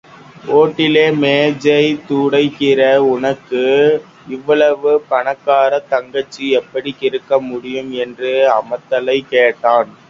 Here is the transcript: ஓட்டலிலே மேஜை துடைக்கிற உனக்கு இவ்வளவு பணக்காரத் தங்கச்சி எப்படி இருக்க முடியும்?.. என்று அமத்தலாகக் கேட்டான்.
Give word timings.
ஓட்டலிலே 0.51 1.03
மேஜை 1.17 1.75
துடைக்கிற 2.07 2.79
உனக்கு 3.09 3.61
இவ்வளவு 4.29 4.93
பணக்காரத் 5.09 5.89
தங்கச்சி 5.89 6.49
எப்படி 6.59 6.93
இருக்க 7.01 7.41
முடியும்?.. 7.43 7.91
என்று 8.03 8.31
அமத்தலாகக் 8.53 9.31
கேட்டான். 9.31 9.91